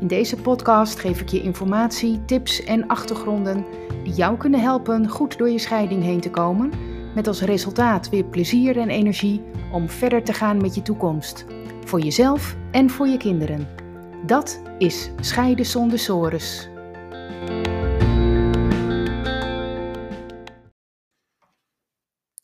[0.00, 3.64] In deze podcast geef ik je informatie, tips en achtergronden
[4.04, 6.72] die jou kunnen helpen goed door je scheiding heen te komen,
[7.14, 11.44] met als resultaat weer plezier en energie om verder te gaan met je toekomst,
[11.84, 13.68] voor jezelf en voor je kinderen.
[14.26, 16.68] Dat is Scheiden zonder sores.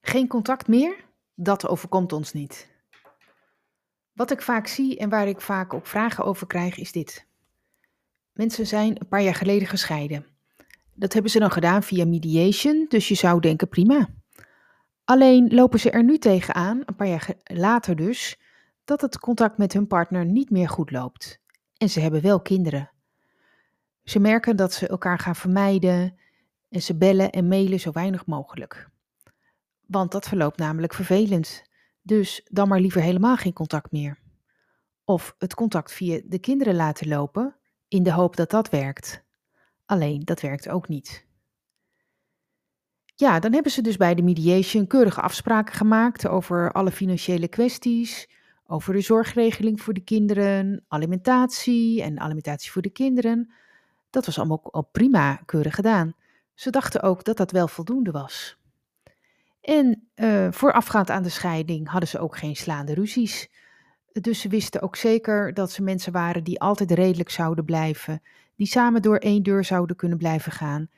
[0.00, 1.04] Geen contact meer?
[1.34, 2.70] Dat overkomt ons niet.
[4.12, 7.26] Wat ik vaak zie en waar ik vaak ook vragen over krijg, is dit.
[8.36, 10.26] Mensen zijn een paar jaar geleden gescheiden.
[10.94, 14.08] Dat hebben ze dan gedaan via mediation, dus je zou denken prima.
[15.04, 18.40] Alleen lopen ze er nu tegenaan, een paar jaar later dus,
[18.84, 21.40] dat het contact met hun partner niet meer goed loopt.
[21.76, 22.90] En ze hebben wel kinderen.
[24.04, 26.18] Ze merken dat ze elkaar gaan vermijden
[26.68, 28.88] en ze bellen en mailen zo weinig mogelijk.
[29.86, 31.62] Want dat verloopt namelijk vervelend.
[32.02, 34.18] Dus dan maar liever helemaal geen contact meer.
[35.04, 37.56] Of het contact via de kinderen laten lopen
[37.88, 39.24] in de hoop dat dat werkt.
[39.86, 41.26] Alleen dat werkt ook niet.
[43.14, 48.28] Ja, dan hebben ze dus bij de mediation keurige afspraken gemaakt over alle financiële kwesties,
[48.66, 53.52] over de zorgregeling voor de kinderen, alimentatie en alimentatie voor de kinderen.
[54.10, 56.14] Dat was allemaal al prima, keurig gedaan.
[56.54, 58.58] Ze dachten ook dat dat wel voldoende was.
[59.60, 63.48] En uh, voorafgaand aan de scheiding hadden ze ook geen slaande ruzies.
[64.20, 68.22] Dus ze wisten ook zeker dat ze mensen waren die altijd redelijk zouden blijven,
[68.54, 70.88] die samen door één deur zouden kunnen blijven gaan.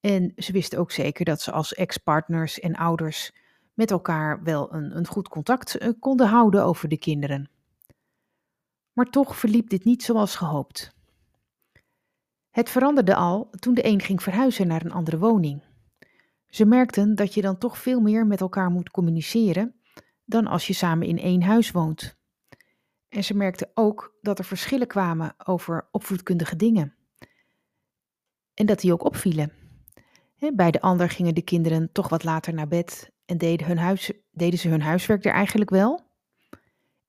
[0.00, 3.32] En ze wisten ook zeker dat ze als ex-partners en ouders
[3.74, 7.50] met elkaar wel een, een goed contact eh, konden houden over de kinderen.
[8.92, 10.94] Maar toch verliep dit niet zoals gehoopt.
[12.50, 15.62] Het veranderde al toen de een ging verhuizen naar een andere woning.
[16.48, 19.74] Ze merkten dat je dan toch veel meer met elkaar moet communiceren
[20.24, 22.18] dan als je samen in één huis woont.
[23.10, 26.94] En ze merkten ook dat er verschillen kwamen over opvoedkundige dingen.
[28.54, 29.52] En dat die ook opvielen.
[30.54, 34.12] Bij de ander gingen de kinderen toch wat later naar bed en deden, hun huis,
[34.30, 36.00] deden ze hun huiswerk er eigenlijk wel.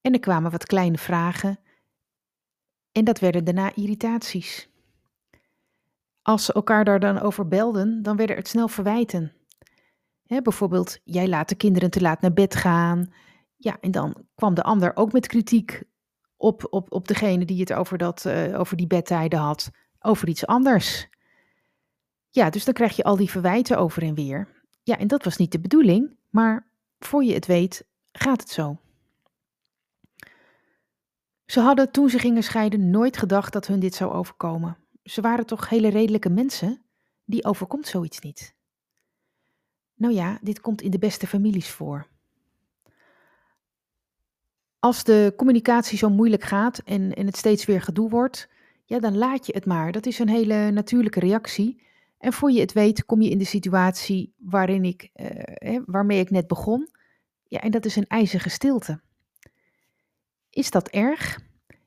[0.00, 1.58] En er kwamen wat kleine vragen
[2.92, 4.68] en dat werden daarna irritaties.
[6.22, 9.32] Als ze elkaar daar dan over belden, dan werden het snel verwijten.
[10.26, 13.12] bijvoorbeeld, jij laat de kinderen te laat naar bed gaan.
[13.56, 15.82] Ja, en dan kwam de ander ook met kritiek
[16.40, 19.70] op, op, op degene die het over, dat, uh, over die bedtijden had,
[20.00, 21.08] over iets anders.
[22.30, 24.48] Ja, dus dan krijg je al die verwijten over en weer.
[24.82, 26.66] Ja, en dat was niet de bedoeling, maar
[26.98, 28.78] voor je het weet, gaat het zo.
[31.46, 34.76] Ze hadden toen ze gingen scheiden nooit gedacht dat hun dit zou overkomen.
[35.02, 36.82] Ze waren toch hele redelijke mensen?
[37.24, 38.54] Die overkomt zoiets niet.
[39.94, 42.06] Nou ja, dit komt in de beste families voor.
[44.80, 48.48] Als de communicatie zo moeilijk gaat en, en het steeds weer gedoe wordt,
[48.84, 49.92] ja, dan laat je het maar.
[49.92, 51.82] Dat is een hele natuurlijke reactie.
[52.18, 56.30] En voor je het weet, kom je in de situatie waarin ik, eh, waarmee ik
[56.30, 56.88] net begon.
[57.44, 59.00] Ja, en dat is een ijzige stilte.
[60.50, 61.40] Is dat erg?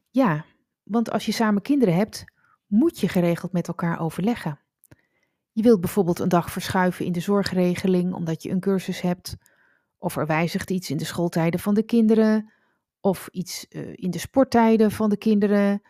[0.10, 0.46] Ja,
[0.84, 2.24] want als je samen kinderen hebt,
[2.68, 4.60] moet je geregeld met elkaar overleggen.
[5.52, 9.38] Je wilt bijvoorbeeld een dag verschuiven in de zorgregeling omdat je een cursus hebt,
[9.98, 12.52] of er wijzigt iets in de schooltijden van de kinderen,
[13.04, 15.82] of iets uh, in de sporttijden van de kinderen,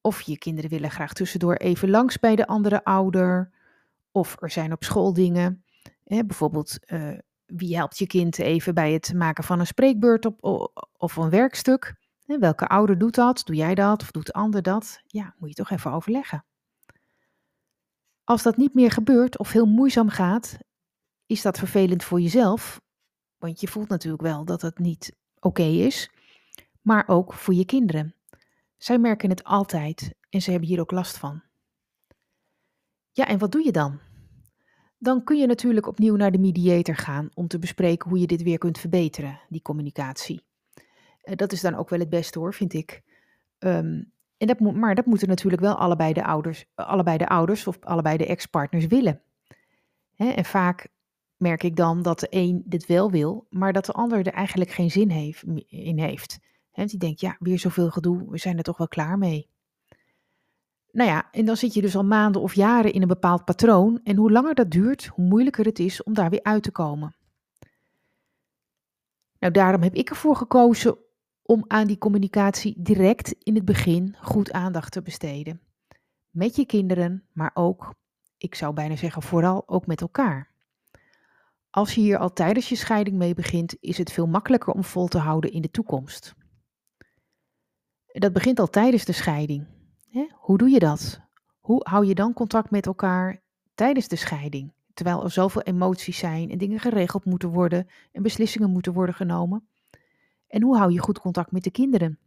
[0.00, 3.50] of je kinderen willen graag tussendoor even langs bij de andere ouder,
[4.10, 5.64] of er zijn op school dingen,
[6.04, 10.38] hè, bijvoorbeeld uh, wie helpt je kind even bij het maken van een spreekbeurt op,
[10.96, 11.94] of een werkstuk.
[12.24, 13.42] Hè, welke ouder doet dat?
[13.44, 15.00] Doe jij dat of doet de ander dat?
[15.06, 16.44] Ja, moet je toch even overleggen.
[18.24, 20.58] Als dat niet meer gebeurt of heel moeizaam gaat,
[21.26, 22.80] is dat vervelend voor jezelf,
[23.36, 26.10] want je voelt natuurlijk wel dat het niet oké is
[26.88, 28.14] maar ook voor je kinderen.
[28.76, 31.42] Zij merken het altijd en ze hebben hier ook last van.
[33.12, 34.00] Ja, en wat doe je dan?
[34.98, 38.42] Dan kun je natuurlijk opnieuw naar de mediator gaan om te bespreken hoe je dit
[38.42, 40.42] weer kunt verbeteren, die communicatie.
[41.20, 43.02] Eh, dat is dan ook wel het beste hoor, vind ik.
[43.58, 47.66] Um, en dat moet, maar dat moeten natuurlijk wel allebei de ouders, allebei de ouders
[47.66, 49.22] of allebei de ex-partners willen.
[50.16, 50.88] en vaak
[51.36, 54.70] merk ik dan dat de een dit wel wil, maar dat de ander er eigenlijk
[54.70, 56.38] geen zin heeft, in heeft.
[56.78, 59.48] En die denkt, ja, weer zoveel gedoe, we zijn er toch wel klaar mee.
[60.90, 64.00] Nou ja, en dan zit je dus al maanden of jaren in een bepaald patroon.
[64.04, 67.16] En hoe langer dat duurt, hoe moeilijker het is om daar weer uit te komen.
[69.38, 70.98] Nou, daarom heb ik ervoor gekozen
[71.42, 75.60] om aan die communicatie direct in het begin goed aandacht te besteden.
[76.30, 77.94] Met je kinderen, maar ook,
[78.36, 80.50] ik zou bijna zeggen, vooral ook met elkaar.
[81.70, 85.06] Als je hier al tijdens je scheiding mee begint, is het veel makkelijker om vol
[85.06, 86.36] te houden in de toekomst.
[88.12, 89.66] Dat begint al tijdens de scheiding.
[90.32, 91.20] Hoe doe je dat?
[91.60, 93.42] Hoe hou je dan contact met elkaar
[93.74, 94.72] tijdens de scheiding?
[94.94, 99.68] Terwijl er zoveel emoties zijn en dingen geregeld moeten worden en beslissingen moeten worden genomen.
[100.46, 102.18] En hoe hou je goed contact met de kinderen?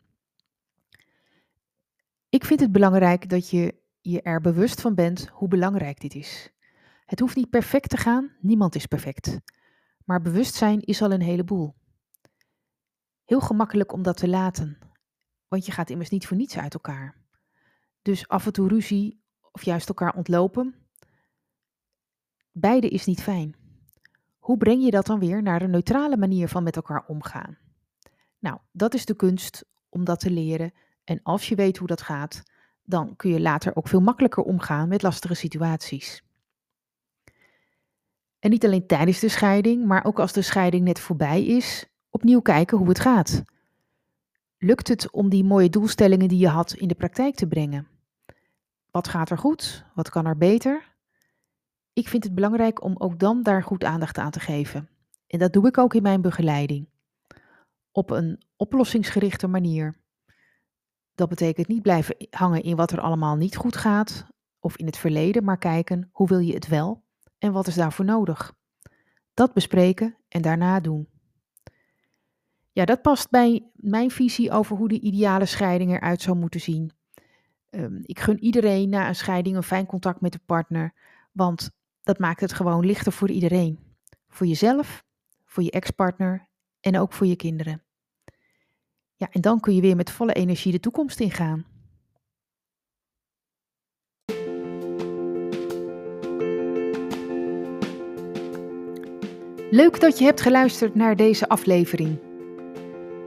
[2.30, 6.51] Ik vind het belangrijk dat je je er bewust van bent hoe belangrijk dit is.
[7.06, 9.39] Het hoeft niet perfect te gaan, niemand is perfect.
[10.06, 11.75] Maar bewustzijn is al een heleboel.
[13.25, 14.77] Heel gemakkelijk om dat te laten,
[15.51, 17.15] want je gaat immers niet voor niets uit elkaar.
[18.01, 19.21] Dus af en toe ruzie
[19.51, 20.75] of juist elkaar ontlopen,
[22.51, 23.56] beide is niet fijn.
[24.39, 27.57] Hoe breng je dat dan weer naar een neutrale manier van met elkaar omgaan?
[28.39, 30.74] Nou, dat is de kunst om dat te leren.
[31.03, 32.44] En als je weet hoe dat gaat,
[32.83, 36.24] dan kun je later ook veel makkelijker omgaan met lastige situaties.
[38.39, 42.42] En niet alleen tijdens de scheiding, maar ook als de scheiding net voorbij is, opnieuw
[42.42, 43.44] kijken hoe het gaat.
[44.63, 47.88] Lukt het om die mooie doelstellingen die je had in de praktijk te brengen?
[48.92, 49.86] Wat gaat er goed?
[49.94, 50.96] Wat kan er beter?
[51.94, 54.90] Ik vind het belangrijk om ook dan daar goed aandacht aan te geven.
[55.28, 56.90] En dat doe ik ook in mijn begeleiding.
[57.92, 59.98] Op een oplossingsgerichte manier.
[61.16, 64.28] Dat betekent niet blijven hangen in wat er allemaal niet goed gaat
[64.60, 67.04] of in het verleden, maar kijken hoe wil je het wel
[67.38, 68.54] en wat is daarvoor nodig.
[69.34, 71.11] Dat bespreken en daarna doen.
[72.73, 76.91] Ja, dat past bij mijn visie over hoe de ideale scheiding eruit zou moeten zien.
[77.69, 80.94] Um, ik gun iedereen na een scheiding een fijn contact met de partner,
[81.31, 81.69] want
[82.03, 83.79] dat maakt het gewoon lichter voor iedereen.
[84.27, 85.03] Voor jezelf,
[85.45, 86.47] voor je ex-partner
[86.79, 87.83] en ook voor je kinderen.
[89.15, 91.65] Ja, en dan kun je weer met volle energie de toekomst ingaan.
[99.71, 102.31] Leuk dat je hebt geluisterd naar deze aflevering.